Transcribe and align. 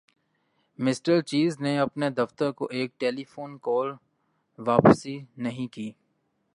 mister 0.79 1.21
Cheese 1.21 1.59
نے 1.61 1.77
اپنے 1.79 2.09
دفتر 2.17 2.51
کو 2.51 2.67
ایک 2.71 2.99
ٹیلیفون 2.99 3.57
کال 3.61 3.91
واپس 4.59 5.05
نہیں 5.37 5.67
کی 5.73 5.91